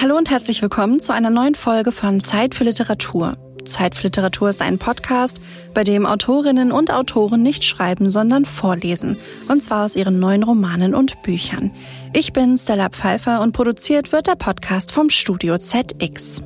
[0.00, 3.36] Hallo und herzlich willkommen zu einer neuen Folge von Zeit für Literatur.
[3.64, 5.40] Zeit für Literatur ist ein Podcast,
[5.74, 9.16] bei dem Autorinnen und Autoren nicht schreiben, sondern vorlesen.
[9.48, 11.72] Und zwar aus ihren neuen Romanen und Büchern.
[12.12, 16.42] Ich bin Stella Pfeiffer und produziert wird der Podcast vom Studio ZX.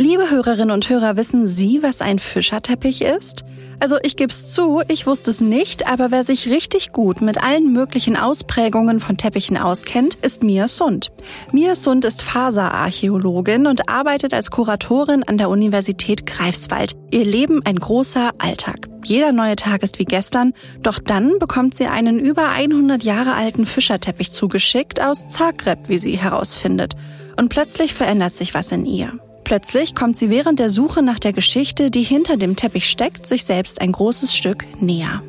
[0.00, 3.44] Liebe Hörerinnen und Hörer, wissen Sie, was ein Fischerteppich ist?
[3.80, 7.72] Also ich geb's zu, ich wusste es nicht, aber wer sich richtig gut mit allen
[7.72, 11.10] möglichen Ausprägungen von Teppichen auskennt, ist Mia Sund.
[11.50, 16.92] Mia Sund ist Faserarchäologin und arbeitet als Kuratorin an der Universität Greifswald.
[17.10, 18.88] Ihr Leben ein großer Alltag.
[19.04, 23.66] Jeder neue Tag ist wie gestern, doch dann bekommt sie einen über 100 Jahre alten
[23.66, 26.94] Fischerteppich zugeschickt aus Zagreb, wie sie herausfindet.
[27.36, 29.18] Und plötzlich verändert sich was in ihr.
[29.48, 33.46] Plötzlich kommt sie während der Suche nach der Geschichte, die hinter dem Teppich steckt, sich
[33.46, 35.22] selbst ein großes Stück näher.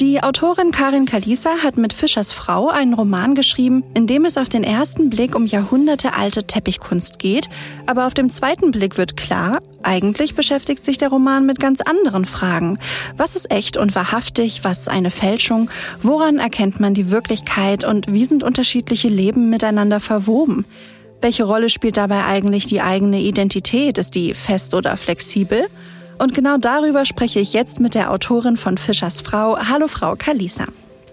[0.00, 4.48] Die Autorin Karin Kalisa hat mit Fischers Frau einen Roman geschrieben, in dem es auf
[4.48, 7.50] den ersten Blick um jahrhundertealte Teppichkunst geht,
[7.86, 12.26] aber auf dem zweiten Blick wird klar, eigentlich beschäftigt sich der Roman mit ganz anderen
[12.26, 12.78] Fragen.
[13.16, 15.70] Was ist echt und wahrhaftig, was ist eine Fälschung,
[16.02, 20.66] woran erkennt man die Wirklichkeit und wie sind unterschiedliche Leben miteinander verwoben?
[21.22, 23.98] Welche Rolle spielt dabei eigentlich die eigene Identität?
[23.98, 25.66] Ist die fest oder flexibel?
[26.18, 29.58] Und genau darüber spreche ich jetzt mit der Autorin von Fischers Frau.
[29.58, 30.64] Hallo Frau Kalisa.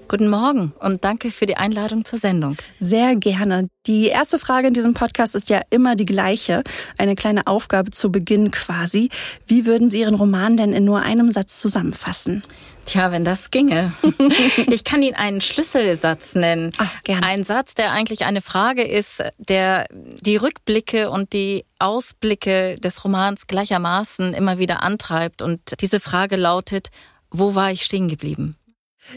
[0.09, 2.55] Guten Morgen und danke für die Einladung zur Sendung.
[2.79, 3.67] Sehr gerne.
[3.87, 6.63] Die erste Frage in diesem Podcast ist ja immer die gleiche.
[6.97, 9.09] Eine kleine Aufgabe zu Beginn quasi.
[9.47, 12.41] Wie würden Sie Ihren Roman denn in nur einem Satz zusammenfassen?
[12.85, 13.91] Tja, wenn das ginge.
[14.71, 16.71] ich kann Ihnen einen Schlüsselsatz nennen.
[16.77, 17.25] Ach, gerne.
[17.25, 23.47] Ein Satz, der eigentlich eine Frage ist, der die Rückblicke und die Ausblicke des Romans
[23.47, 25.41] gleichermaßen immer wieder antreibt.
[25.41, 26.91] Und diese Frage lautet,
[27.29, 28.56] wo war ich stehen geblieben?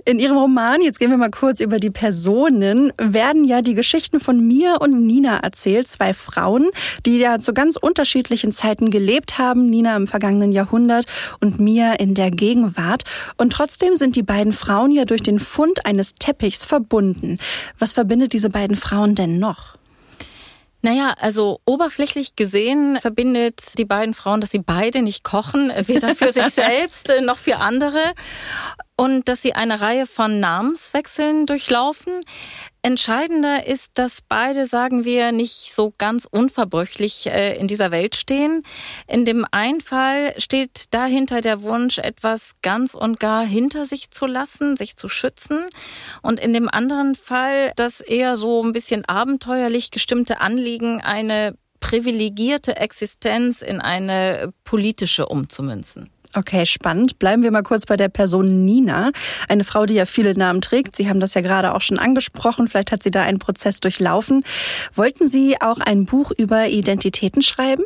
[0.05, 4.21] In Ihrem Roman, jetzt gehen wir mal kurz über die Personen, werden ja die Geschichten
[4.21, 6.71] von mir und Nina erzählt, zwei Frauen,
[7.07, 11.07] die ja zu ganz unterschiedlichen Zeiten gelebt haben, Nina im vergangenen Jahrhundert
[11.41, 13.03] und Mia in der Gegenwart.
[13.37, 17.39] Und trotzdem sind die beiden Frauen ja durch den Fund eines Teppichs verbunden.
[17.79, 19.77] Was verbindet diese beiden Frauen denn noch?
[20.83, 26.33] Naja, also oberflächlich gesehen verbindet die beiden Frauen, dass sie beide nicht kochen, weder für
[26.33, 28.15] sich selbst noch für andere
[29.01, 32.21] und dass sie eine Reihe von Namenswechseln durchlaufen.
[32.83, 38.63] Entscheidender ist, dass beide, sagen wir, nicht so ganz unverbrüchlich äh, in dieser Welt stehen.
[39.07, 44.27] In dem einen Fall steht dahinter der Wunsch, etwas ganz und gar hinter sich zu
[44.27, 45.65] lassen, sich zu schützen.
[46.21, 52.77] Und in dem anderen Fall das eher so ein bisschen abenteuerlich gestimmte Anliegen, eine privilegierte
[52.77, 56.11] Existenz in eine politische umzumünzen.
[56.35, 57.19] Okay, spannend.
[57.19, 59.11] Bleiben wir mal kurz bei der Person Nina.
[59.49, 60.95] Eine Frau, die ja viele Namen trägt.
[60.97, 62.69] Sie haben das ja gerade auch schon angesprochen.
[62.69, 64.45] Vielleicht hat sie da einen Prozess durchlaufen.
[64.95, 67.83] Wollten Sie auch ein Buch über Identitäten schreiben?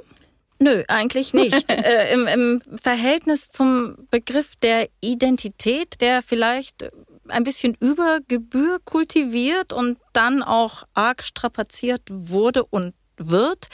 [0.59, 1.71] Nö, eigentlich nicht.
[1.71, 6.91] äh, im, Im Verhältnis zum Begriff der Identität, der vielleicht
[7.29, 13.69] ein bisschen über Gebühr kultiviert und dann auch arg strapaziert wurde und wird,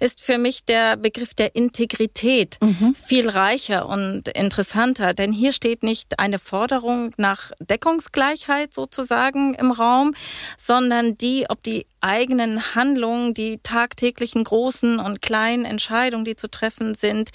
[0.00, 2.94] ist für mich der Begriff der Integrität mhm.
[2.94, 5.14] viel reicher und interessanter.
[5.14, 10.14] Denn hier steht nicht eine Forderung nach Deckungsgleichheit sozusagen im Raum,
[10.56, 16.94] sondern die, ob die eigenen Handlungen, die tagtäglichen großen und kleinen Entscheidungen, die zu treffen
[16.94, 17.30] sind,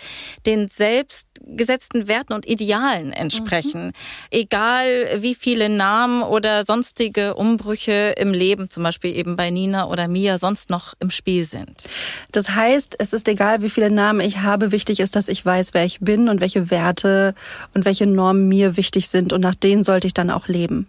[0.46, 3.88] den selbst gesetzten Werten und Idealen entsprechen.
[3.88, 3.92] Mhm.
[4.30, 10.08] Egal wie viele Namen oder sonstige Umbrüche im Leben, zum Beispiel eben bei Nina oder
[10.08, 11.84] Mia, sonst noch im Spiel sind.
[12.32, 14.72] Das heißt, es ist egal, wie viele Namen ich habe.
[14.72, 17.34] Wichtig ist, dass ich weiß, wer ich bin und welche Werte
[17.74, 19.34] und welche Normen mir wichtig sind.
[19.34, 20.88] Und nach denen sollte ich dann auch leben.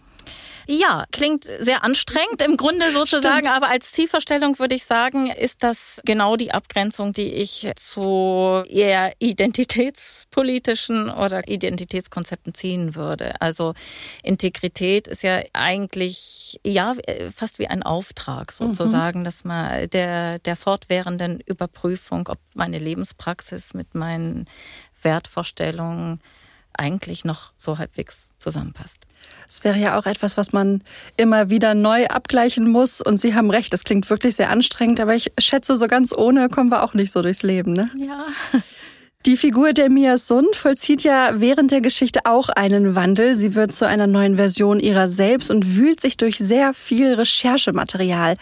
[0.72, 3.56] Ja, klingt sehr anstrengend im Grunde sozusagen, Stimmt.
[3.56, 9.12] aber als Zielvorstellung würde ich sagen, ist das genau die Abgrenzung, die ich zu eher
[9.19, 13.41] identitätspolitischen oder Identitätskonzepten ziehen würde.
[13.41, 13.75] Also
[14.22, 16.94] Integrität ist ja eigentlich ja
[17.34, 19.25] fast wie ein Auftrag sozusagen, mhm.
[19.25, 24.49] dass man der der fortwährenden Überprüfung, ob meine Lebenspraxis mit meinen
[25.02, 26.20] Wertvorstellungen
[26.81, 29.06] eigentlich noch so halbwegs zusammenpasst.
[29.47, 30.82] Es wäre ja auch etwas, was man
[31.17, 33.00] immer wieder neu abgleichen muss.
[33.00, 36.49] Und Sie haben recht, das klingt wirklich sehr anstrengend, aber ich schätze, so ganz ohne
[36.49, 37.75] kommen wir auch nicht so durchs Leben.
[37.75, 37.91] Ne?
[37.97, 38.25] Ja.
[39.27, 43.37] Die Figur der Mia Sun vollzieht ja während der Geschichte auch einen Wandel.
[43.37, 48.37] Sie wird zu einer neuen Version ihrer selbst und wühlt sich durch sehr viel Recherchematerial.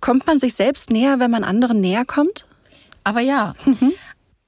[0.00, 2.46] Kommt man sich selbst näher, wenn man anderen näher kommt?
[3.04, 3.54] Aber ja.
[3.64, 3.92] Mhm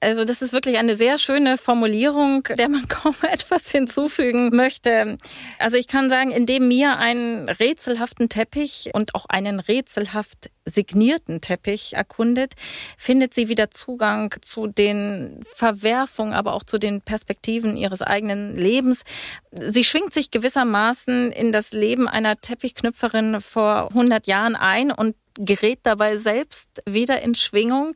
[0.07, 5.19] Also das ist wirklich eine sehr schöne Formulierung, der man kaum etwas hinzufügen möchte.
[5.59, 11.95] Also ich kann sagen, indem mir einen rätselhaften Teppich und auch einen rätselhaft signierten Teppich
[11.95, 12.55] erkundet,
[12.97, 19.03] findet sie wieder Zugang zu den Verwerfungen, aber auch zu den Perspektiven ihres eigenen Lebens.
[19.51, 25.81] Sie schwingt sich gewissermaßen in das Leben einer Teppichknüpferin vor 100 Jahren ein und gerät
[25.83, 27.95] dabei selbst wieder in Schwingung.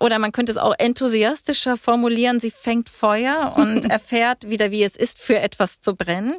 [0.00, 2.40] Oder man könnte es auch enthusiastischer formulieren.
[2.40, 6.36] Sie fängt Feuer und erfährt wieder, wie es ist, für etwas zu brennen.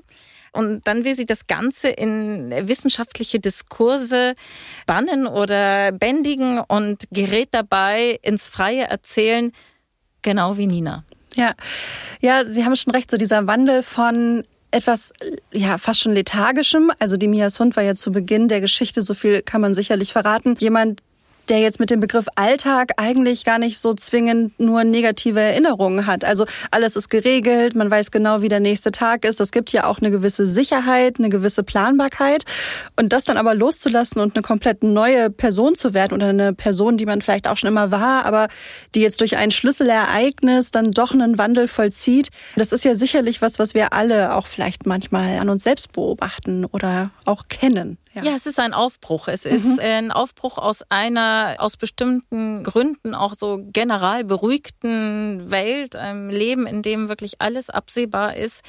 [0.51, 4.35] Und dann will sie das Ganze in wissenschaftliche Diskurse
[4.85, 9.51] bannen oder bändigen und gerät dabei ins freie Erzählen,
[10.21, 11.03] genau wie Nina.
[11.35, 11.55] Ja,
[12.21, 14.43] ja, Sie haben schon recht, so dieser Wandel von
[14.73, 15.13] etwas,
[15.51, 16.91] ja, fast schon lethargischem.
[16.99, 20.11] Also die Mias Hund war ja zu Beginn der Geschichte, so viel kann man sicherlich
[20.11, 21.01] verraten, jemand,
[21.49, 26.23] der jetzt mit dem Begriff Alltag eigentlich gar nicht so zwingend nur negative Erinnerungen hat.
[26.23, 29.39] Also alles ist geregelt, man weiß genau, wie der nächste Tag ist.
[29.39, 32.45] Das gibt ja auch eine gewisse Sicherheit, eine gewisse Planbarkeit.
[32.99, 36.97] Und das dann aber loszulassen und eine komplett neue Person zu werden oder eine Person,
[36.97, 38.47] die man vielleicht auch schon immer war, aber
[38.95, 43.59] die jetzt durch ein Schlüsselereignis dann doch einen Wandel vollzieht, das ist ja sicherlich was,
[43.59, 47.97] was wir alle auch vielleicht manchmal an uns selbst beobachten oder auch kennen.
[48.13, 48.23] Ja.
[48.23, 49.27] ja, es ist ein Aufbruch.
[49.27, 49.79] Es ist mhm.
[49.79, 56.83] ein Aufbruch aus einer, aus bestimmten Gründen auch so general beruhigten Welt, einem Leben, in
[56.83, 58.61] dem wirklich alles absehbar ist.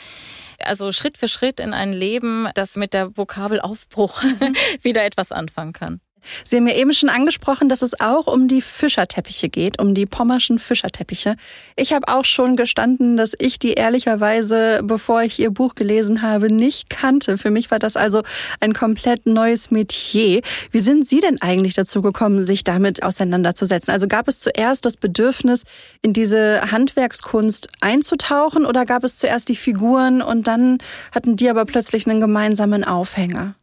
[0.64, 4.54] Also Schritt für Schritt in ein Leben, das mit der Vokabel Aufbruch mhm.
[4.82, 6.00] wieder etwas anfangen kann.
[6.44, 10.06] Sie haben ja eben schon angesprochen, dass es auch um die Fischerteppiche geht, um die
[10.06, 11.36] pommerschen Fischerteppiche.
[11.76, 16.52] Ich habe auch schon gestanden, dass ich die ehrlicherweise, bevor ich Ihr Buch gelesen habe,
[16.52, 17.38] nicht kannte.
[17.38, 18.22] Für mich war das also
[18.60, 20.42] ein komplett neues Metier.
[20.70, 23.92] Wie sind Sie denn eigentlich dazu gekommen, sich damit auseinanderzusetzen?
[23.92, 25.64] Also gab es zuerst das Bedürfnis,
[26.02, 30.78] in diese Handwerkskunst einzutauchen oder gab es zuerst die Figuren und dann
[31.12, 33.54] hatten die aber plötzlich einen gemeinsamen Aufhänger?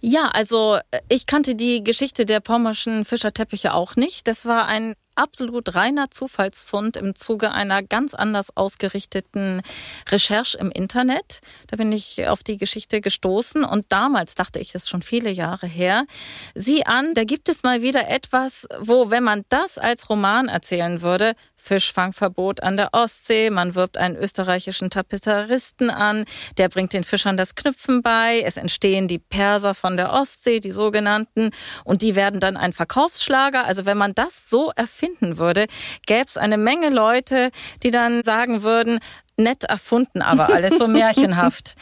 [0.00, 4.28] Ja, also äh, ich kannte die Geschichte der pommerschen Fischerteppiche auch nicht.
[4.28, 9.62] Das war ein absolut reiner Zufallsfund im Zuge einer ganz anders ausgerichteten
[10.08, 11.40] Recherche im Internet.
[11.66, 15.30] Da bin ich auf die Geschichte gestoßen und damals dachte ich, das ist schon viele
[15.30, 16.06] Jahre her,
[16.54, 21.02] sieh an, da gibt es mal wieder etwas, wo, wenn man das als Roman erzählen
[21.02, 23.50] würde, Fischfangverbot an der Ostsee.
[23.50, 26.24] Man wirbt einen österreichischen Tapeteristen an.
[26.56, 28.40] Der bringt den Fischern das Knüpfen bei.
[28.44, 31.50] Es entstehen die Perser von der Ostsee, die sogenannten.
[31.84, 33.66] Und die werden dann ein Verkaufsschlager.
[33.66, 35.66] Also wenn man das so erfinden würde,
[36.06, 37.50] gäbe es eine Menge Leute,
[37.82, 39.00] die dann sagen würden,
[39.36, 41.74] nett erfunden, aber alles so märchenhaft.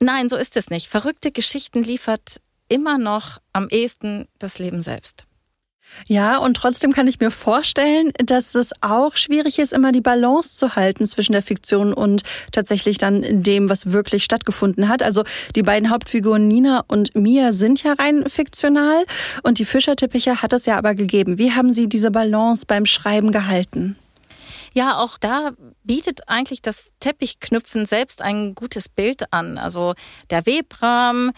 [0.00, 0.88] Nein, so ist es nicht.
[0.88, 5.27] Verrückte Geschichten liefert immer noch am ehesten das Leben selbst.
[6.06, 10.56] Ja, und trotzdem kann ich mir vorstellen, dass es auch schwierig ist, immer die Balance
[10.56, 15.02] zu halten zwischen der Fiktion und tatsächlich dann dem, was wirklich stattgefunden hat.
[15.02, 15.24] Also
[15.54, 19.04] die beiden Hauptfiguren Nina und Mia sind ja rein fiktional
[19.42, 21.38] und die Fischerteppiche hat es ja aber gegeben.
[21.38, 23.96] Wie haben Sie diese Balance beim Schreiben gehalten?
[24.74, 25.50] Ja, auch da
[25.82, 29.58] bietet eigentlich das Teppichknüpfen selbst ein gutes Bild an.
[29.58, 29.94] Also
[30.30, 31.32] der Webrahmen,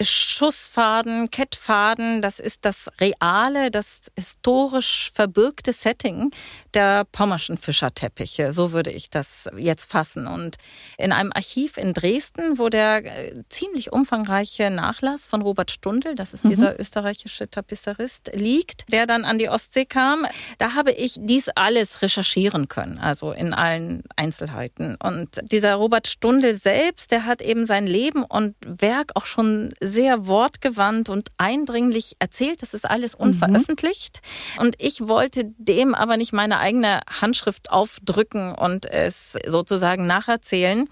[0.00, 6.30] Schussfaden, Kettfaden, das ist das reale, das historisch verbürgte Setting
[6.74, 8.52] der pommerschen Fischerteppiche.
[8.52, 10.26] So würde ich das jetzt fassen.
[10.26, 10.56] Und
[10.98, 16.34] in einem Archiv in Dresden, wo der äh, ziemlich umfangreiche Nachlass von Robert Stundel, das
[16.34, 16.50] ist mhm.
[16.50, 20.26] dieser österreichische Tapisserist, liegt, der dann an die Ostsee kam,
[20.58, 24.96] da habe ich dies alles recherchieren können, also in allen Einzelheiten.
[24.96, 30.26] Und dieser Robert Stundel selbst, der hat eben sein Leben und Werk auch schon sehr
[30.26, 32.62] wortgewandt und eindringlich erzählt.
[32.62, 34.20] Das ist alles unveröffentlicht.
[34.56, 34.62] Mhm.
[34.62, 40.88] Und ich wollte dem aber nicht meine eigene Handschrift aufdrücken und es sozusagen nacherzählen.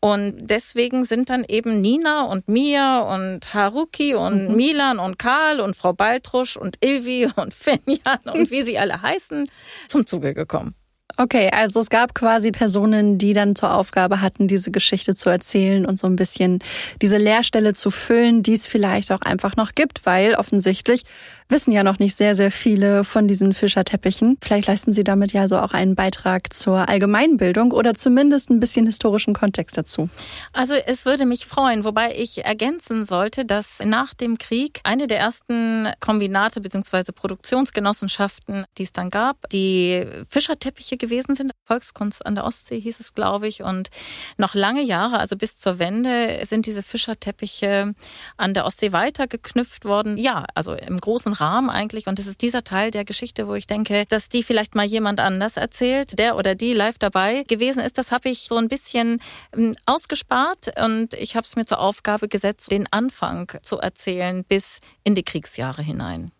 [0.00, 4.56] Und deswegen sind dann eben Nina und Mia und Haruki und mhm.
[4.56, 9.48] Milan und Karl und Frau Baltrusch und Ilvi und Fenjan und wie sie alle heißen,
[9.88, 10.74] zum Zuge gekommen.
[11.16, 15.86] Okay, also es gab quasi Personen, die dann zur Aufgabe hatten, diese Geschichte zu erzählen
[15.86, 16.58] und so ein bisschen
[17.02, 21.02] diese Leerstelle zu füllen, die es vielleicht auch einfach noch gibt, weil offensichtlich
[21.48, 24.38] wissen ja noch nicht sehr, sehr viele von diesen Fischerteppichen.
[24.42, 28.86] Vielleicht leisten Sie damit ja also auch einen Beitrag zur Allgemeinbildung oder zumindest ein bisschen
[28.86, 30.08] historischen Kontext dazu.
[30.52, 35.18] Also es würde mich freuen, wobei ich ergänzen sollte, dass nach dem Krieg eine der
[35.18, 37.12] ersten Kombinate bzw.
[37.12, 41.52] Produktionsgenossenschaften, die es dann gab, die Fischerteppiche gewesen sind.
[41.64, 43.62] Volkskunst an der Ostsee hieß es, glaube ich.
[43.62, 43.88] Und
[44.36, 47.94] noch lange Jahre, also bis zur Wende, sind diese Fischerteppiche
[48.36, 50.16] an der Ostsee weitergeknüpft worden.
[50.16, 52.06] Ja, also im großen Rahmen eigentlich.
[52.06, 55.20] Und es ist dieser Teil der Geschichte, wo ich denke, dass die vielleicht mal jemand
[55.20, 57.98] anders erzählt, der oder die live dabei gewesen ist.
[57.98, 59.20] Das habe ich so ein bisschen
[59.56, 64.80] ähm, ausgespart und ich habe es mir zur Aufgabe gesetzt, den Anfang zu erzählen bis
[65.02, 66.33] in die Kriegsjahre hinein.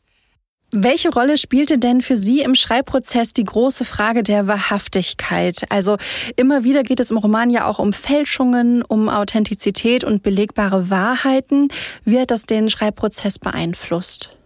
[0.77, 5.71] Welche Rolle spielte denn für Sie im Schreibprozess die große Frage der Wahrhaftigkeit?
[5.71, 5.99] Also
[6.35, 11.69] immer wieder geht es im Roman ja auch um Fälschungen, um Authentizität und belegbare Wahrheiten.
[12.03, 14.37] Wie hat das den Schreibprozess beeinflusst?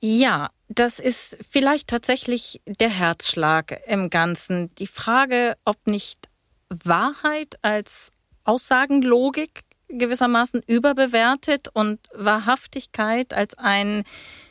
[0.00, 4.74] Ja, das ist vielleicht tatsächlich der Herzschlag im Ganzen.
[4.74, 6.28] Die Frage, ob nicht
[6.68, 8.10] Wahrheit als
[8.44, 14.04] Aussagenlogik gewissermaßen überbewertet und Wahrhaftigkeit als ein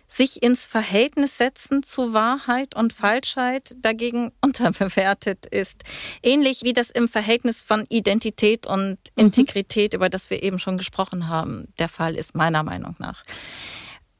[0.07, 5.83] sich ins Verhältnis setzen zu Wahrheit und Falschheit dagegen unterbewertet ist.
[6.23, 9.25] Ähnlich wie das im Verhältnis von Identität und mhm.
[9.25, 9.97] Integrität, mhm.
[9.97, 13.23] über das wir eben schon gesprochen haben, der Fall ist meiner Meinung nach.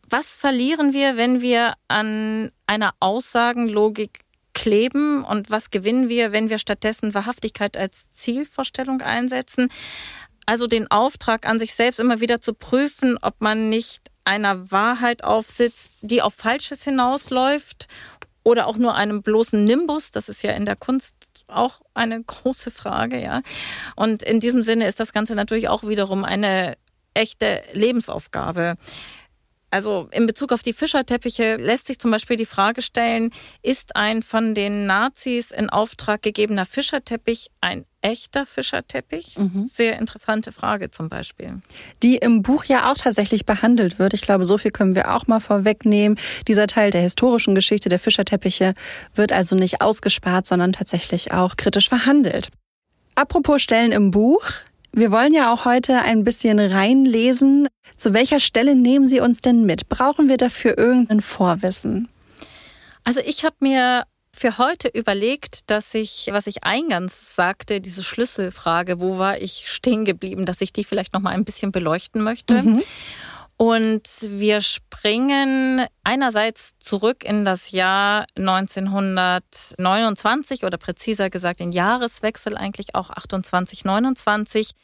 [0.10, 4.22] Was verlieren wir, wenn wir an einer Aussagenlogik
[4.53, 9.70] kleben und was gewinnen wir, wenn wir stattdessen Wahrhaftigkeit als Zielvorstellung einsetzen?
[10.46, 15.24] Also den Auftrag an sich selbst immer wieder zu prüfen, ob man nicht einer Wahrheit
[15.24, 17.88] aufsitzt, die auf Falsches hinausläuft
[18.43, 20.12] oder auch nur einem bloßen Nimbus.
[20.12, 23.41] Das ist ja in der Kunst auch eine große Frage, ja.
[23.96, 26.77] Und in diesem Sinne ist das Ganze natürlich auch wiederum eine
[27.13, 28.75] echte Lebensaufgabe.
[29.69, 33.31] Also in Bezug auf die Fischerteppiche lässt sich zum Beispiel die Frage stellen,
[33.62, 39.38] ist ein von den Nazis in Auftrag gegebener Fischerteppich ein echter Fischerteppich?
[39.38, 39.67] Mhm.
[39.67, 41.62] Sehr interessante Frage zum Beispiel.
[42.01, 44.13] Die im Buch ja auch tatsächlich behandelt wird.
[44.13, 46.17] Ich glaube, so viel können wir auch mal vorwegnehmen.
[46.47, 48.74] Dieser Teil der historischen Geschichte der Fischerteppiche
[49.15, 52.47] wird also nicht ausgespart, sondern tatsächlich auch kritisch verhandelt.
[53.15, 54.43] Apropos Stellen im Buch.
[54.93, 57.67] Wir wollen ja auch heute ein bisschen reinlesen.
[57.97, 59.89] Zu welcher Stelle nehmen Sie uns denn mit?
[59.89, 62.07] Brauchen wir dafür irgendein Vorwissen?
[63.03, 68.99] Also ich habe mir für heute überlegt, dass ich, was ich eingangs sagte, diese Schlüsselfrage,
[68.99, 72.61] wo war ich stehen geblieben, dass ich die vielleicht noch mal ein bisschen beleuchten möchte.
[72.61, 72.83] Mhm.
[73.57, 82.93] Und wir springen einerseits zurück in das Jahr 1929 oder präziser gesagt in Jahreswechsel eigentlich
[82.93, 84.75] auch 28, 29.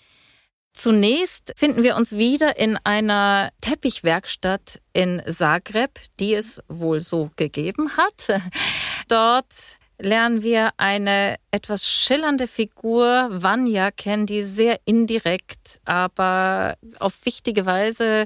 [0.73, 7.95] Zunächst finden wir uns wieder in einer Teppichwerkstatt in Zagreb, die es wohl so gegeben
[7.95, 8.41] hat.
[9.07, 17.67] Dort lernen wir eine etwas schillernde Figur, Vanya, kennen, die sehr indirekt, aber auf wichtige
[17.67, 18.25] Weise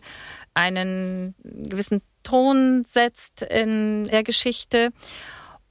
[0.54, 4.92] einen gewissen Ton setzt in der Geschichte.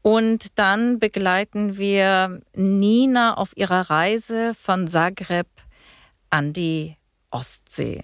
[0.02, 5.49] Und dann begleiten wir Nina auf ihrer Reise von Zagreb
[6.37, 6.97] an die
[7.31, 8.02] Ostsee.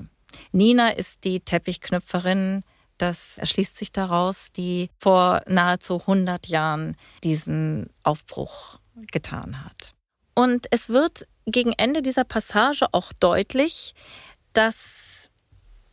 [0.52, 2.64] Nina ist die Teppichknüpferin,
[2.96, 8.78] das erschließt sich daraus, die vor nahezu 100 Jahren diesen Aufbruch
[9.10, 9.94] getan hat.
[10.34, 13.94] Und es wird gegen Ende dieser Passage auch deutlich,
[14.54, 15.30] dass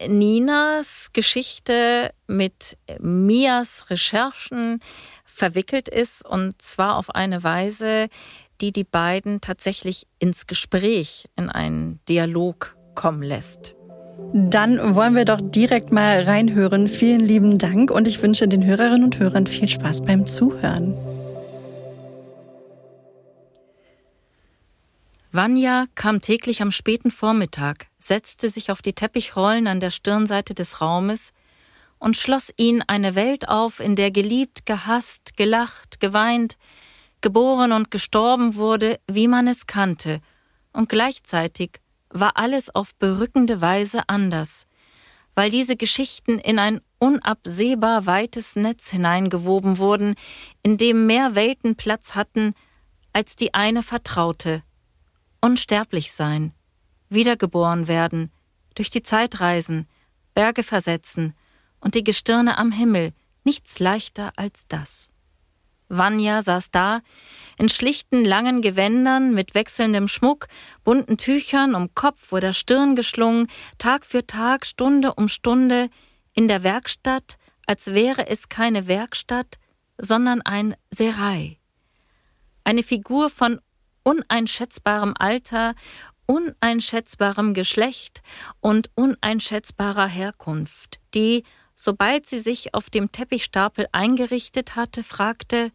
[0.07, 4.79] Ninas Geschichte mit Mias Recherchen
[5.25, 8.07] verwickelt ist und zwar auf eine Weise,
[8.61, 13.75] die die beiden tatsächlich ins Gespräch, in einen Dialog kommen lässt.
[14.33, 16.87] Dann wollen wir doch direkt mal reinhören.
[16.87, 20.93] Vielen lieben Dank und ich wünsche den Hörerinnen und Hörern viel Spaß beim Zuhören.
[25.31, 30.81] Vanya kam täglich am späten Vormittag, setzte sich auf die Teppichrollen an der Stirnseite des
[30.81, 31.33] Raumes
[31.99, 36.57] und schloss ihn eine Welt auf, in der geliebt, gehasst, gelacht, geweint,
[37.21, 40.21] geboren und gestorben wurde, wie man es kannte,
[40.73, 44.65] und gleichzeitig war alles auf berückende Weise anders,
[45.35, 50.15] weil diese Geschichten in ein unabsehbar weites Netz hineingewoben wurden,
[50.63, 52.53] in dem mehr Welten Platz hatten,
[53.13, 54.63] als die eine vertraute.
[55.41, 56.53] Unsterblich sein,
[57.09, 58.31] wiedergeboren werden,
[58.75, 59.87] durch die Zeit reisen,
[60.33, 61.33] Berge versetzen
[61.79, 65.08] und die Gestirne am Himmel, nichts leichter als das.
[65.89, 67.01] Vanya saß da,
[67.57, 70.47] in schlichten langen Gewändern mit wechselndem Schmuck,
[70.83, 75.89] bunten Tüchern um Kopf oder Stirn geschlungen, Tag für Tag, Stunde um Stunde,
[76.33, 79.57] in der Werkstatt, als wäre es keine Werkstatt,
[79.97, 81.57] sondern ein Serei.
[82.63, 83.59] Eine Figur von
[84.03, 85.75] uneinschätzbarem Alter,
[86.25, 88.21] uneinschätzbarem Geschlecht
[88.61, 91.43] und uneinschätzbarer Herkunft, die,
[91.81, 95.71] sobald sie sich auf dem Teppichstapel eingerichtet hatte, fragte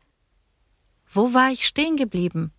[1.10, 2.52] Wo war ich stehen geblieben?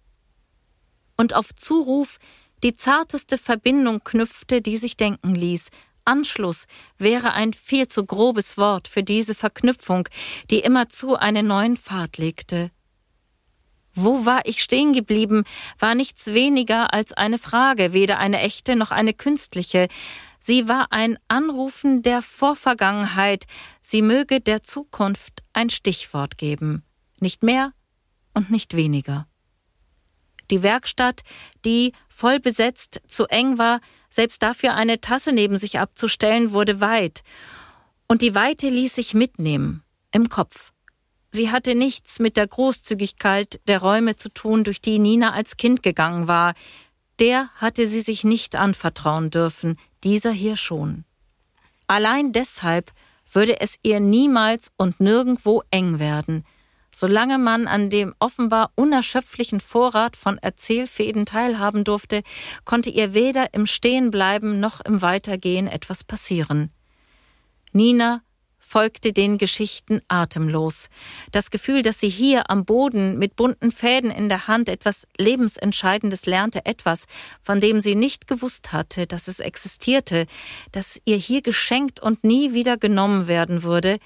[1.15, 2.17] Und auf Zuruf
[2.63, 5.69] die zarteste Verbindung knüpfte, die sich denken ließ.
[6.05, 6.65] Anschluss
[6.97, 10.09] wäre ein viel zu grobes Wort für diese Verknüpfung,
[10.49, 12.71] die immerzu einen neuen Pfad legte.
[13.93, 15.43] Wo war ich stehen geblieben,
[15.79, 19.87] war nichts weniger als eine Frage, weder eine echte noch eine künstliche.
[20.47, 23.45] Sie war ein Anrufen der Vorvergangenheit,
[23.81, 26.83] sie möge der Zukunft ein Stichwort geben.
[27.19, 27.73] Nicht mehr
[28.35, 29.27] und nicht weniger.
[30.51, 31.23] Die Werkstatt,
[31.65, 33.79] die voll besetzt, zu eng war,
[34.11, 37.23] selbst dafür eine Tasse neben sich abzustellen, wurde weit.
[38.07, 40.73] Und die Weite ließ sich mitnehmen, im Kopf.
[41.31, 45.81] Sie hatte nichts mit der Großzügigkeit der Räume zu tun, durch die Nina als Kind
[45.81, 46.53] gegangen war.
[47.19, 51.03] Der hatte sie sich nicht anvertrauen dürfen, dieser hier schon.
[51.87, 52.91] Allein deshalb
[53.31, 56.45] würde es ihr niemals und nirgendwo eng werden.
[56.91, 62.23] Solange man an dem offenbar unerschöpflichen Vorrat von Erzählfäden teilhaben durfte,
[62.63, 66.71] konnte ihr weder im Stehenbleiben noch im Weitergehen etwas passieren.
[67.73, 68.21] Nina
[68.75, 70.89] folgte den Geschichten atemlos.
[71.31, 76.25] Das Gefühl, dass sie hier am Boden mit bunten Fäden in der Hand etwas Lebensentscheidendes
[76.25, 77.05] lernte, etwas,
[77.41, 80.25] von dem sie nicht gewusst hatte, dass es existierte,
[80.73, 83.97] das ihr hier geschenkt und nie wieder genommen werden würde,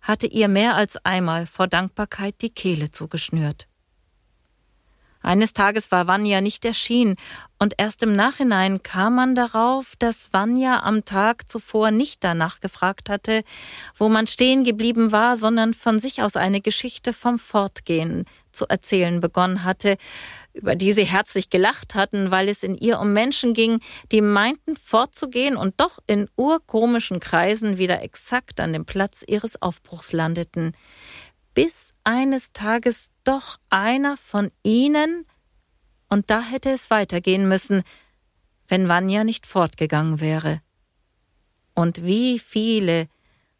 [0.00, 3.68] hatte ihr mehr als einmal vor Dankbarkeit die Kehle zugeschnürt.
[5.22, 7.16] Eines Tages war Vanya nicht erschienen,
[7.58, 13.08] und erst im Nachhinein kam man darauf, dass Vanya am Tag zuvor nicht danach gefragt
[13.08, 13.44] hatte,
[13.96, 19.20] wo man stehen geblieben war, sondern von sich aus eine Geschichte vom Fortgehen zu erzählen
[19.20, 19.96] begonnen hatte,
[20.52, 23.80] über die sie herzlich gelacht hatten, weil es in ihr um Menschen ging,
[24.12, 30.12] die meinten fortzugehen und doch in urkomischen Kreisen wieder exakt an dem Platz ihres Aufbruchs
[30.12, 30.72] landeten
[31.56, 35.26] bis eines Tages doch einer von ihnen,
[36.08, 37.82] und da hätte es weitergehen müssen,
[38.68, 40.60] wenn Vanya nicht fortgegangen wäre.
[41.74, 43.08] Und wie viele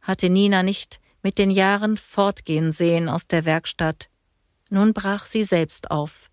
[0.03, 4.11] hatte Nina nicht mit den Jahren fortgehen sehen aus der Werkstatt.
[4.69, 6.31] Nun brach sie selbst auf.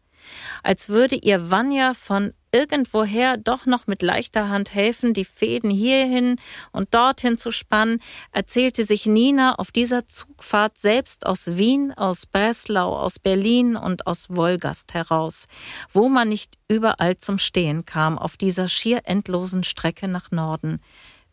[0.63, 6.38] Als würde ihr Vanya von irgendwoher doch noch mit leichter Hand helfen, die Fäden hierhin
[6.72, 8.00] und dorthin zu spannen,
[8.32, 14.30] erzählte sich Nina auf dieser Zugfahrt selbst aus Wien, aus Breslau, aus Berlin und aus
[14.30, 15.47] Wolgast heraus,
[15.91, 20.80] wo man nicht überall zum Stehen kam auf dieser schier endlosen Strecke nach Norden,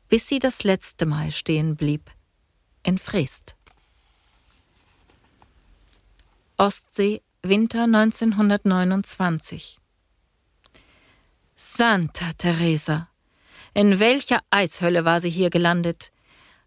[0.09, 2.11] bis sie das letzte Mal stehen blieb.
[2.83, 3.55] In Freest.
[6.57, 9.79] Ostsee, Winter 1929.
[11.57, 13.09] Santa Teresa.
[13.73, 16.13] In welcher Eishölle war sie hier gelandet?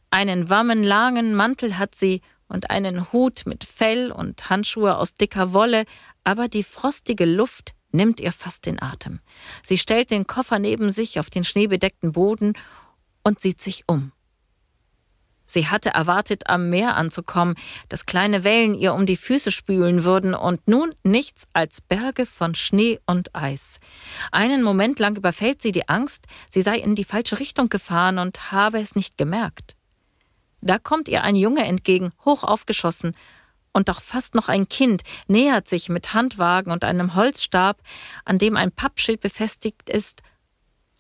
[0.09, 5.85] Einen wammenlangen Mantel hat sie und einen Hut mit Fell und Handschuhe aus dicker Wolle,
[6.23, 9.19] aber die frostige Luft nimmt ihr fast den Atem.
[9.61, 12.53] Sie stellt den Koffer neben sich auf den schneebedeckten Boden
[13.23, 14.11] und sieht sich um.
[15.53, 17.53] Sie hatte erwartet, am Meer anzukommen,
[17.87, 22.55] dass kleine Wellen ihr um die Füße spülen würden und nun nichts als Berge von
[22.55, 23.79] Schnee und Eis.
[24.31, 28.51] Einen Moment lang überfällt sie die Angst, sie sei in die falsche Richtung gefahren und
[28.51, 29.75] habe es nicht gemerkt.
[30.61, 33.15] Da kommt ihr ein Junge entgegen, hoch aufgeschossen,
[33.75, 37.81] und doch fast noch ein Kind nähert sich mit Handwagen und einem Holzstab,
[38.23, 40.21] an dem ein Pappschild befestigt ist,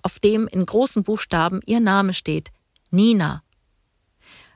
[0.01, 2.49] auf dem in großen Buchstaben ihr Name steht
[2.89, 3.42] Nina.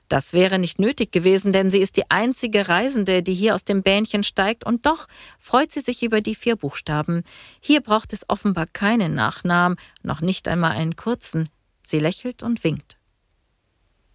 [0.08, 3.84] Das wäre nicht nötig gewesen, denn sie ist die einzige Reisende, die hier aus dem
[3.84, 5.08] Bähnchen steigt, und doch
[5.40, 7.24] freut sie sich über die vier Buchstaben.
[7.60, 11.50] Hier braucht es offenbar keinen Nachnamen, noch nicht einmal einen kurzen.
[11.86, 12.98] Sie lächelt und winkt.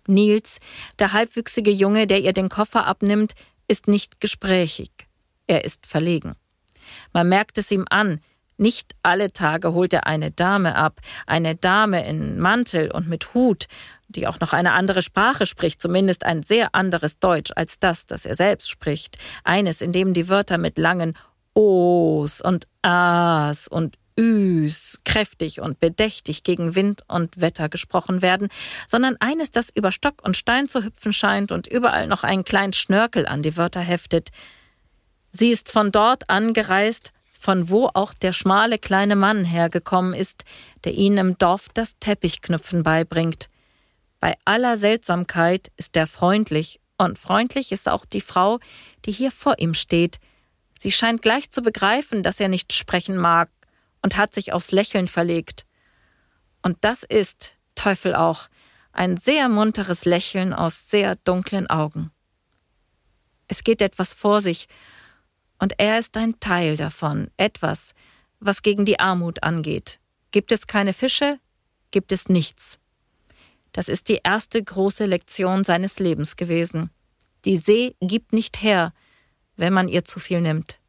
[0.07, 0.59] Nils,
[0.99, 3.35] der halbwüchsige Junge, der ihr den Koffer abnimmt,
[3.69, 4.91] ist nicht gesprächig.
[5.47, 6.35] Er ist verlegen.
[7.13, 8.21] Man merkt es ihm an,
[8.63, 13.67] nicht alle Tage holt er eine Dame ab, eine Dame in Mantel und mit Hut,
[14.09, 18.25] die auch noch eine andere Sprache spricht, zumindest ein sehr anderes Deutsch als das, das
[18.25, 21.19] er selbst spricht, eines, in dem die Wörter mit langen
[21.55, 28.49] O's und A's und Üs kräftig und bedächtig gegen Wind und Wetter gesprochen werden,
[28.87, 32.75] sondern eines, das über Stock und Stein zu hüpfen scheint und überall noch einen kleinen
[32.75, 34.31] Schnörkel an die Wörter heftet.
[35.33, 40.45] Sie ist von dort angereist, von wo auch der schmale kleine Mann hergekommen ist,
[40.85, 43.49] der ihnen im Dorf das Teppichknüpfen beibringt.
[44.21, 48.61] Bei aller Seltsamkeit ist er freundlich, und freundlich ist auch die Frau,
[49.05, 50.21] die hier vor ihm steht.
[50.79, 53.51] Sie scheint gleich zu begreifen, dass er nicht sprechen mag,
[54.03, 55.67] und hat sich aufs Lächeln verlegt.
[56.63, 58.49] Und das ist, Teufel auch,
[58.93, 62.13] ein sehr munteres Lächeln aus sehr dunklen Augen.
[63.49, 64.69] Es geht etwas vor sich,
[65.63, 67.95] Und er ist ein Teil davon, etwas,
[68.41, 70.01] was gegen die Armut angeht.
[70.33, 71.39] Gibt es keine Fische,
[71.93, 72.81] gibt es nichts.
[73.71, 76.91] Das ist die erste große Lektion seines Lebens gewesen.
[77.45, 78.93] Die See gibt nicht her,
[79.55, 80.81] wenn man ihr zu viel nimmt.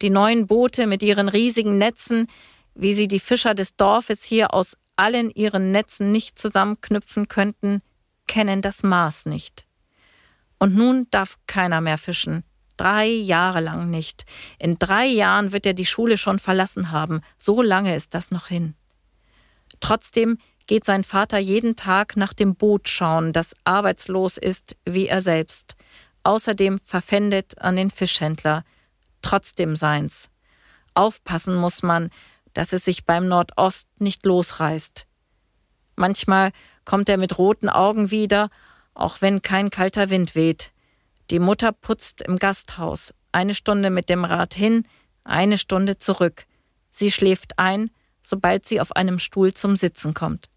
[0.00, 2.28] Die neuen Boote mit ihren riesigen Netzen,
[2.76, 7.82] wie sie die Fischer des Dorfes hier aus allen ihren Netzen nicht zusammenknüpfen könnten,
[8.28, 9.66] kennen das Maß nicht.
[10.60, 12.44] Und nun darf keiner mehr fischen.
[12.76, 14.26] Drei Jahre lang nicht.
[14.58, 17.20] In drei Jahren wird er die Schule schon verlassen haben.
[17.38, 18.74] So lange ist das noch hin.
[19.80, 25.20] Trotzdem geht sein Vater jeden Tag nach dem Boot schauen, das arbeitslos ist wie er
[25.20, 25.76] selbst,
[26.24, 28.64] außerdem verpfändet an den Fischhändler,
[29.22, 30.28] trotzdem seins.
[30.94, 32.10] Aufpassen muss man,
[32.52, 35.06] dass es sich beim Nordost nicht losreißt.
[35.94, 36.52] Manchmal
[36.84, 38.50] kommt er mit roten Augen wieder,
[38.94, 40.72] auch wenn kein kalter Wind weht.
[41.30, 44.86] Die Mutter putzt im Gasthaus, eine Stunde mit dem Rad hin,
[45.24, 46.46] eine Stunde zurück.
[46.90, 47.90] Sie schläft ein,
[48.22, 50.48] sobald sie auf einem Stuhl zum Sitzen kommt.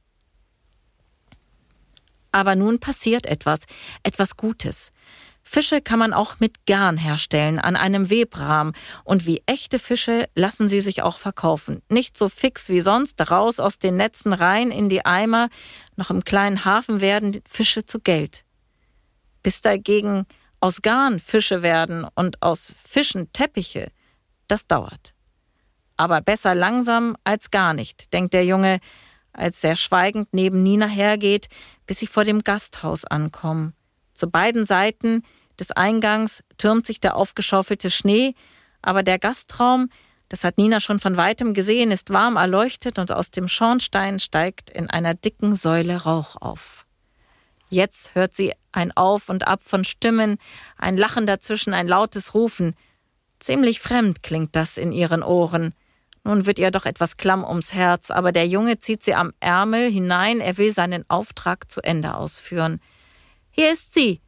[2.32, 3.62] Aber nun passiert etwas,
[4.03, 4.91] etwas Gutes.
[5.41, 10.69] Fische kann man auch mit Garn herstellen, an einem Webrahmen, und wie echte Fische lassen
[10.69, 11.82] sie sich auch verkaufen.
[11.89, 15.49] Nicht so fix wie sonst, raus aus den Netzen rein in die Eimer,
[15.95, 18.43] noch im kleinen Hafen werden Fische zu Geld.
[19.41, 20.27] Bis dagegen
[20.60, 23.91] aus Garn Fische werden und aus Fischen Teppiche,
[24.48, 25.13] das dauert.
[25.98, 28.80] Aber besser langsam als gar nicht, denkt der Junge,
[29.34, 31.48] als er schweigend neben Nina hergeht,
[31.86, 33.74] bis sie vor dem Gasthaus ankommen.
[34.13, 35.24] Zu beiden Seiten
[35.60, 38.34] des Eingangs türmt sich der aufgeschaufelte Schnee,
[38.82, 39.89] aber der Gastraum,
[40.30, 44.69] das hat Nina schon von weitem gesehen, ist warm erleuchtet und aus dem Schornstein steigt
[44.69, 46.86] in einer dicken Säule Rauch auf.
[47.69, 50.38] Jetzt hört sie ein Auf und Ab von Stimmen,
[50.77, 52.75] ein Lachen dazwischen, ein lautes Rufen.
[53.39, 55.73] Ziemlich fremd klingt das in ihren Ohren.
[56.23, 59.91] Nun wird ihr doch etwas klamm ums Herz, aber der Junge zieht sie am Ärmel
[59.91, 62.82] hinein, er will seinen Auftrag zu Ende ausführen.
[63.51, 64.19] Hier ist sie,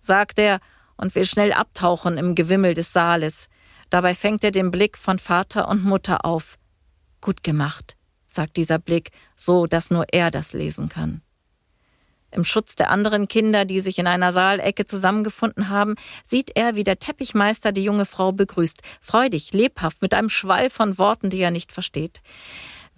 [0.00, 0.60] sagt er
[0.96, 3.48] und will schnell abtauchen im Gewimmel des Saales.
[3.90, 6.58] Dabei fängt er den Blick von Vater und Mutter auf.
[7.20, 11.22] Gut gemacht, sagt dieser Blick, so dass nur er das lesen kann.
[12.36, 16.84] Im Schutz der anderen Kinder, die sich in einer Saalecke zusammengefunden haben, sieht er, wie
[16.84, 21.50] der Teppichmeister die junge Frau begrüßt, freudig, lebhaft, mit einem Schwall von Worten, die er
[21.50, 22.20] nicht versteht.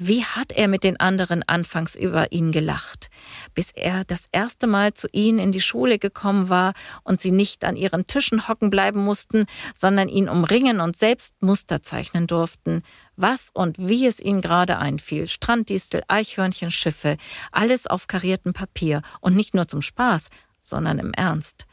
[0.00, 3.10] Wie hat er mit den anderen anfangs über ihn gelacht,
[3.54, 7.64] bis er das erste Mal zu ihnen in die Schule gekommen war und sie nicht
[7.64, 12.84] an ihren Tischen hocken bleiben mussten, sondern ihn umringen und selbst Muster zeichnen durften.
[13.20, 15.26] Was und wie es ihnen gerade einfiel.
[15.26, 17.16] Stranddistel, Eichhörnchen, Schiffe,
[17.50, 20.28] alles auf kariertem Papier und nicht nur zum Spaß,
[20.60, 21.66] sondern im Ernst.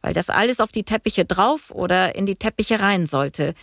[0.00, 3.54] Weil das alles auf die Teppiche drauf oder in die Teppiche rein sollte,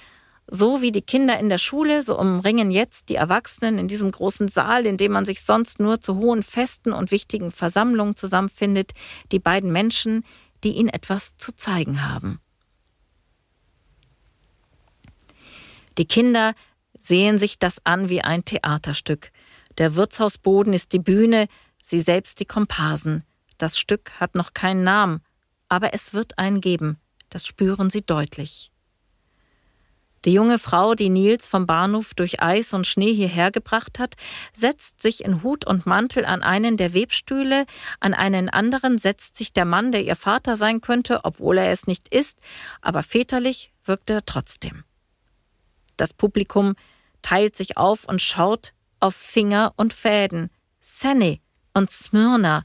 [0.48, 4.50] so wie die Kinder in der Schule, so umringen jetzt die Erwachsenen in diesem großen
[4.50, 8.92] Saal, in dem man sich sonst nur zu hohen Festen und wichtigen Versammlungen zusammenfindet,
[9.32, 10.26] die beiden Menschen,
[10.66, 12.42] die ihnen etwas zu zeigen haben.
[15.98, 16.54] Die Kinder
[17.00, 19.32] sehen sich das an wie ein Theaterstück.
[19.78, 21.48] Der Wirtshausboden ist die Bühne,
[21.82, 23.24] sie selbst die Komparsen.
[23.58, 25.22] Das Stück hat noch keinen Namen,
[25.70, 28.72] aber es wird einen geben, das spüren sie deutlich.
[30.26, 34.16] Die junge Frau, die Nils vom Bahnhof durch Eis und Schnee hierher gebracht hat,
[34.52, 37.66] setzt sich in Hut und Mantel an einen der Webstühle,
[38.00, 41.88] an einen anderen setzt sich der Mann, der ihr Vater sein könnte, obwohl er es
[41.88, 42.40] nicht ist,
[42.82, 44.84] aber väterlich wirkt er trotzdem.
[45.98, 46.76] Das Publikum
[47.22, 50.50] teilt sich auf und schaut auf Finger und Fäden.
[50.80, 51.40] Senne
[51.74, 52.64] und Smyrna,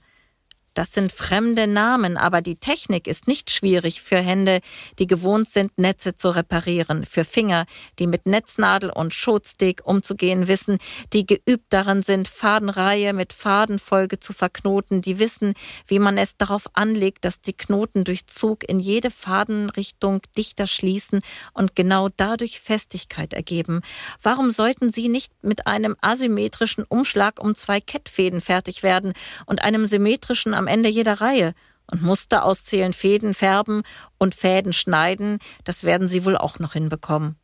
[0.75, 4.61] das sind fremde Namen, aber die Technik ist nicht schwierig für Hände,
[4.99, 7.67] die gewohnt sind, Netze zu reparieren, für Finger,
[7.99, 10.79] die mit Netznadel und Schotstick umzugehen wissen,
[11.13, 15.55] die geübt darin sind, Fadenreihe mit Fadenfolge zu verknoten, die wissen,
[15.87, 21.21] wie man es darauf anlegt, dass die Knoten durch Zug in jede Fadenrichtung dichter schließen
[21.53, 23.83] und genau dadurch Festigkeit ergeben.
[24.23, 29.13] Warum sollten sie nicht mit einem asymmetrischen Umschlag um zwei Kettfäden fertig werden
[29.47, 31.55] und einem symmetrischen am Ende jeder Reihe.
[31.91, 33.83] Und Muster auszählen, Fäden färben
[34.17, 37.37] und Fäden schneiden, das werden sie wohl auch noch hinbekommen.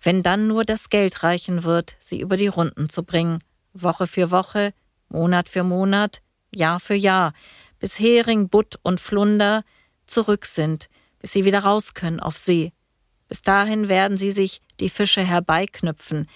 [0.00, 3.38] Wenn dann nur das Geld reichen wird, sie über die Runden zu bringen,
[3.72, 4.72] Woche für Woche,
[5.08, 6.22] Monat für Monat,
[6.54, 7.34] Jahr für Jahr,
[7.78, 9.64] bis Hering, Butt und Flunder
[10.06, 10.88] zurück sind,
[11.20, 12.72] bis sie wieder raus können auf See.
[13.28, 16.28] Bis dahin werden sie sich die Fische herbeiknüpfen,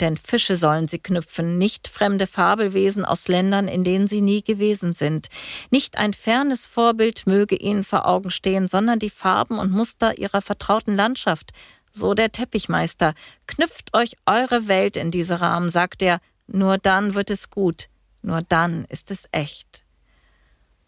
[0.00, 4.92] Denn Fische sollen sie knüpfen, nicht fremde Fabelwesen aus Ländern, in denen sie nie gewesen
[4.92, 5.28] sind.
[5.70, 10.40] Nicht ein fernes Vorbild möge ihnen vor Augen stehen, sondern die Farben und Muster ihrer
[10.40, 11.50] vertrauten Landschaft.
[11.92, 13.14] So der Teppichmeister.
[13.46, 16.20] Knüpft euch eure Welt in diese Rahmen, sagt er.
[16.46, 17.88] Nur dann wird es gut.
[18.22, 19.82] Nur dann ist es echt.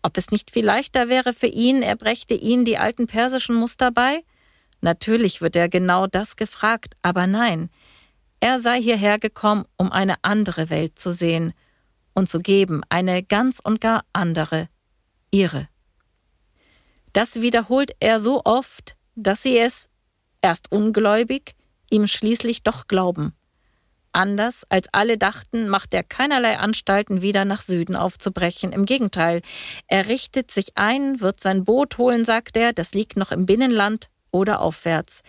[0.03, 3.91] Ob es nicht viel leichter wäre für ihn, er brächte ihnen die alten persischen Muster
[3.91, 4.25] bei?
[4.81, 7.69] Natürlich wird er genau das gefragt, aber nein,
[8.41, 11.53] er sei hierher gekommen, um eine andere Welt zu sehen
[12.15, 14.69] und zu geben, eine ganz und gar andere,
[15.31, 15.69] ihre.
[17.13, 19.89] Das wiederholt er so oft, dass sie es,
[20.43, 21.55] erst ungläubig,
[21.91, 23.35] ihm schließlich doch glauben.
[24.13, 28.73] Anders als alle dachten, macht er keinerlei Anstalten, wieder nach Süden aufzubrechen.
[28.73, 29.43] Im Gegenteil,
[29.87, 34.09] er richtet sich ein, wird sein Boot holen, sagt er, das liegt noch im Binnenland
[34.33, 35.23] oder aufwärts.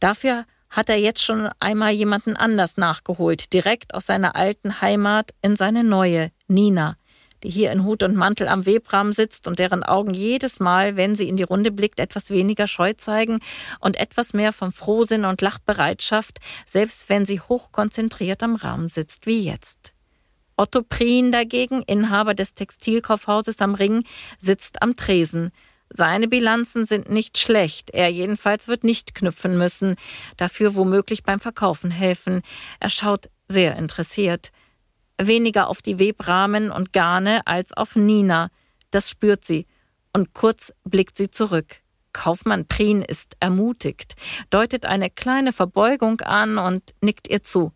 [0.00, 5.56] Dafür hat er jetzt schon einmal jemanden anders nachgeholt, direkt aus seiner alten Heimat in
[5.56, 6.96] seine neue, Nina,
[7.42, 11.16] die hier in Hut und Mantel am Webrahmen sitzt und deren Augen jedes Mal, wenn
[11.16, 13.40] sie in die Runde blickt, etwas weniger Scheu zeigen
[13.80, 19.42] und etwas mehr von Frohsinn und Lachbereitschaft, selbst wenn sie hochkonzentriert am Rahmen sitzt, wie
[19.42, 19.92] jetzt.
[20.56, 24.04] Otto Prien dagegen, Inhaber des Textilkaufhauses am Ring,
[24.38, 25.52] sitzt am Tresen.
[25.90, 27.90] Seine Bilanzen sind nicht schlecht.
[27.90, 29.96] Er jedenfalls wird nicht knüpfen müssen,
[30.36, 32.42] dafür womöglich beim Verkaufen helfen.
[32.78, 34.52] Er schaut sehr interessiert
[35.26, 38.50] weniger auf die Webrahmen und Garne als auf Nina.
[38.90, 39.66] Das spürt sie.
[40.12, 41.82] Und kurz blickt sie zurück.
[42.12, 44.16] Kaufmann Prien ist ermutigt,
[44.50, 47.72] deutet eine kleine Verbeugung an und nickt ihr zu.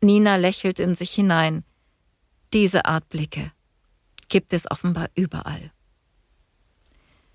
[0.00, 1.64] Nina lächelt in sich hinein.
[2.52, 3.50] Diese Art Blicke
[4.28, 5.72] gibt es offenbar überall.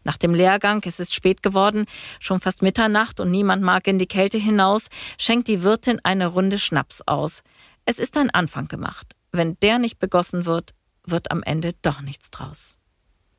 [0.04, 1.86] Nach dem Lehrgang, es ist spät geworden,
[2.20, 4.88] schon fast Mitternacht und niemand mag in die Kälte hinaus,
[5.18, 7.44] schenkt die Wirtin eine Runde Schnaps aus.
[7.86, 9.14] Es ist ein Anfang gemacht.
[9.32, 10.72] Wenn der nicht begossen wird,
[11.06, 12.78] wird am Ende doch nichts draus.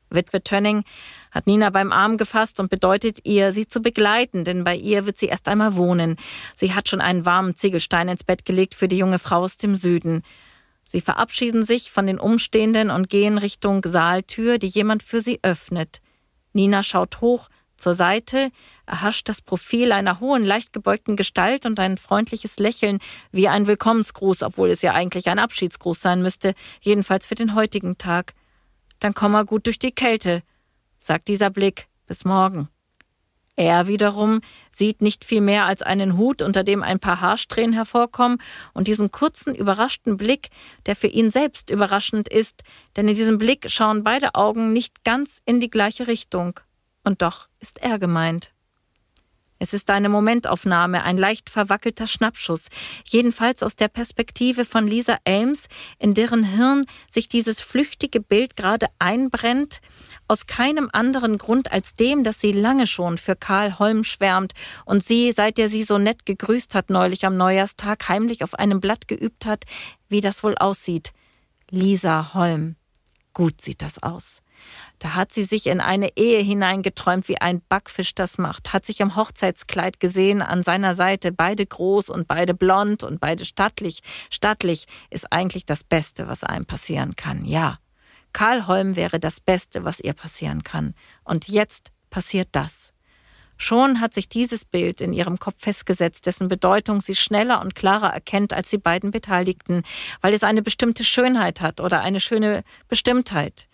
[0.09, 0.83] Witwe Tönning
[1.31, 5.17] hat Nina beim Arm gefasst und bedeutet ihr, sie zu begleiten, denn bei ihr wird
[5.17, 6.17] sie erst einmal wohnen.
[6.55, 9.75] Sie hat schon einen warmen Ziegelstein ins Bett gelegt für die junge Frau aus dem
[9.75, 10.21] Süden.
[10.87, 16.01] Sie verabschieden sich von den Umstehenden und gehen Richtung Saaltür, die jemand für sie öffnet.
[16.55, 18.51] Nina schaut hoch, zur Seite
[18.85, 22.99] erhascht das Profil einer hohen, leicht gebeugten Gestalt und ein freundliches Lächeln
[23.31, 27.97] wie ein Willkommensgruß, obwohl es ja eigentlich ein Abschiedsgruß sein müsste, jedenfalls für den heutigen
[27.97, 28.33] Tag.
[28.99, 30.41] Dann komm er gut durch die Kälte,
[30.99, 31.87] sagt dieser Blick.
[32.07, 32.69] Bis morgen.
[33.57, 34.41] Er wiederum
[34.71, 38.39] sieht nicht viel mehr als einen Hut, unter dem ein paar Haarsträhnen hervorkommen,
[38.73, 40.49] und diesen kurzen, überraschten Blick,
[40.85, 42.63] der für ihn selbst überraschend ist,
[42.95, 46.59] denn in diesem Blick schauen beide Augen nicht ganz in die gleiche Richtung.
[47.03, 48.51] Und doch ist er gemeint.
[49.57, 52.67] Es ist eine Momentaufnahme, ein leicht verwackelter Schnappschuss,
[53.05, 58.87] jedenfalls aus der Perspektive von Lisa Elms, in deren Hirn sich dieses flüchtige Bild gerade
[58.99, 59.79] einbrennt,
[60.27, 64.53] aus keinem anderen Grund als dem, dass sie lange schon für Karl Holm schwärmt
[64.85, 68.81] und sie, seit er sie so nett gegrüßt hat neulich am Neujahrstag, heimlich auf einem
[68.81, 69.65] Blatt geübt hat,
[70.09, 71.11] wie das wohl aussieht.
[71.69, 72.75] Lisa Holm.
[73.33, 74.41] Gut sieht das aus.
[74.99, 79.01] Da hat sie sich in eine Ehe hineingeträumt, wie ein Backfisch das macht, hat sich
[79.01, 84.01] im Hochzeitskleid gesehen, an seiner Seite, beide groß und beide blond und beide stattlich.
[84.29, 87.77] Stattlich ist eigentlich das Beste, was einem passieren kann, ja.
[88.35, 90.93] Karl Holm wäre das Beste, was ihr passieren kann.
[91.23, 92.91] Und jetzt passiert das.
[93.55, 98.13] Schon hat sich dieses Bild in ihrem Kopf festgesetzt, dessen Bedeutung sie schneller und klarer
[98.13, 99.83] erkennt als die beiden Beteiligten,
[100.19, 103.69] weil es eine bestimmte Schönheit hat oder eine schöne Bestimmtheit.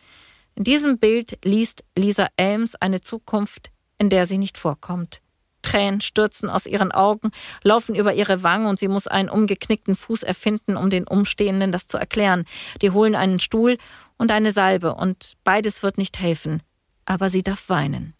[0.53, 5.23] In diesem Bild liest Lisa Elms eine Zukunft, in der sie nicht vorkommt.
[5.61, 7.31] Tränen stürzen aus ihren Augen,
[7.63, 11.87] laufen über ihre Wangen und sie muss einen umgeknickten Fuß erfinden, um den Umstehenden das
[11.87, 12.45] zu erklären.
[12.81, 13.77] Die holen einen Stuhl
[14.21, 16.61] und eine Salbe und beides wird nicht helfen.
[17.05, 18.13] Aber sie darf weinen.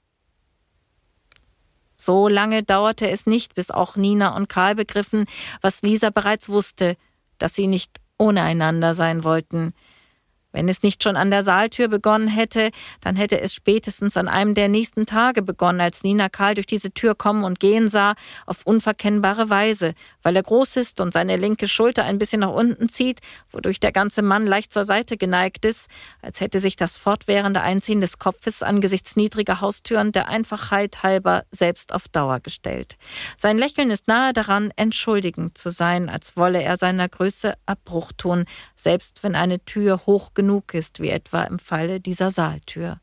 [1.96, 5.28] So lange dauerte es nicht, bis auch Nina und Karl begriffen,
[5.62, 6.98] was Lisa bereits wusste,
[7.38, 9.76] dass sie nicht ohne einander sein wollten.
[10.52, 14.56] Wenn es nicht schon an der Saaltür begonnen hätte, dann hätte es spätestens an einem
[14.56, 18.16] der nächsten Tage begonnen, als Nina Karl durch diese Tür kommen und gehen sah,
[18.48, 22.90] auf unverkennbare Weise, weil er groß ist und seine linke Schulter ein bisschen nach unten
[22.90, 23.20] zieht,
[23.52, 25.90] wodurch der ganze Mann leicht zur Seite geneigt ist,
[26.22, 31.94] als hätte sich das fortwährende Einziehen des Kopfes angesichts niedriger Haustüren der Einfachheit halber selbst
[31.94, 32.98] auf Dauer gestellt.
[33.38, 38.46] Sein Lächeln ist nahe daran, entschuldigend zu sein, als wolle er seiner Größe Abbruch tun,
[38.76, 43.00] selbst wenn eine Tür hoch genug ist, wie etwa im Falle dieser Saaltür.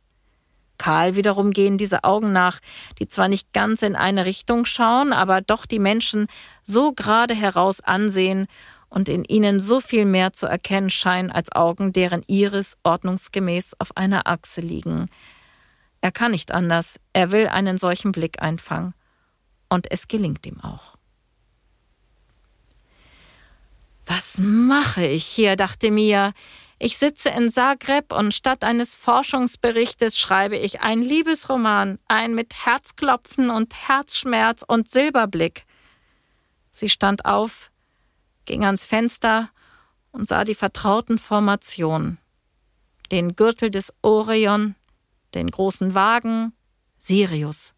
[0.79, 2.61] Karl wiederum gehen diese Augen nach,
[2.99, 6.27] die zwar nicht ganz in eine Richtung schauen, aber doch die Menschen
[6.63, 8.47] so gerade heraus ansehen
[8.89, 13.97] und in ihnen so viel mehr zu erkennen scheinen als Augen, deren Iris ordnungsgemäß auf
[13.97, 15.09] einer Achse liegen.
[16.01, 18.95] Er kann nicht anders, er will einen solchen Blick einfangen.
[19.69, 20.97] Und es gelingt ihm auch.
[24.07, 25.57] Was mache ich hier?
[25.57, 26.33] dachte Mia.
[26.81, 33.51] Ich sitze in Zagreb und statt eines Forschungsberichtes schreibe ich einen Liebesroman, ein mit Herzklopfen
[33.51, 35.67] und Herzschmerz und Silberblick.
[36.71, 37.73] Sie stand auf,
[38.45, 39.51] ging ans Fenster
[40.13, 42.19] und sah die vertrauten Formationen.
[43.11, 44.77] Den Gürtel des Orion,
[45.35, 46.53] den großen Wagen,
[46.99, 47.75] Sirius.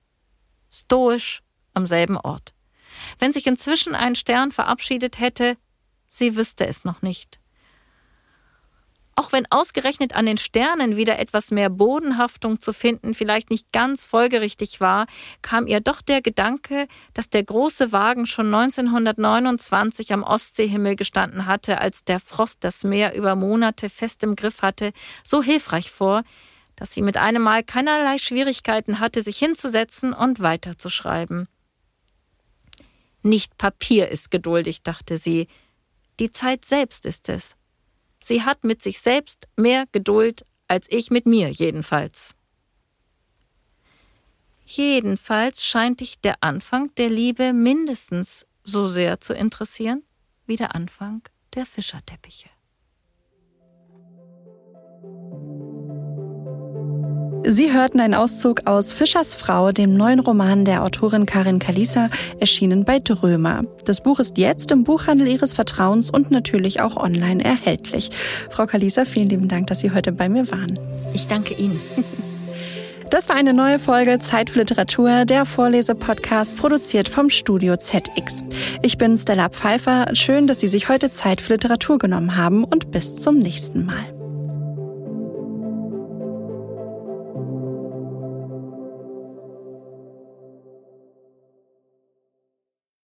[0.70, 2.52] Stoisch am selben Ort.
[3.18, 5.56] Wenn sich inzwischen ein Stern verabschiedet hätte,
[6.06, 7.39] sie wüsste es noch nicht.
[9.20, 14.06] Auch wenn ausgerechnet an den Sternen wieder etwas mehr Bodenhaftung zu finden vielleicht nicht ganz
[14.06, 15.06] folgerichtig war,
[15.42, 21.82] kam ihr doch der Gedanke, dass der große Wagen schon 1929 am Ostseehimmel gestanden hatte,
[21.82, 26.22] als der Frost das Meer über Monate fest im Griff hatte, so hilfreich vor,
[26.76, 31.46] dass sie mit einem Mal keinerlei Schwierigkeiten hatte, sich hinzusetzen und weiterzuschreiben.
[33.20, 35.46] Nicht Papier ist geduldig, dachte sie,
[36.20, 37.59] die Zeit selbst ist es.
[38.22, 42.34] Sie hat mit sich selbst mehr Geduld als ich mit mir jedenfalls.
[44.64, 50.04] Jedenfalls scheint dich der Anfang der Liebe mindestens so sehr zu interessieren
[50.46, 51.22] wie der Anfang
[51.54, 52.50] der Fischerteppiche.
[57.44, 62.84] Sie hörten einen Auszug aus Fischers Frau, dem neuen Roman der Autorin Karin Kalisa, erschienen
[62.84, 63.62] bei Drömer.
[63.84, 68.10] Das Buch ist jetzt im Buchhandel Ihres Vertrauens und natürlich auch online erhältlich.
[68.50, 70.78] Frau Kalisa, vielen lieben Dank, dass Sie heute bei mir waren.
[71.12, 71.80] Ich danke Ihnen.
[73.10, 78.44] Das war eine neue Folge Zeit für Literatur, der Vorlesepodcast, produziert vom Studio ZX.
[78.82, 80.06] Ich bin Stella Pfeiffer.
[80.14, 84.19] Schön, dass Sie sich heute Zeit für Literatur genommen haben und bis zum nächsten Mal.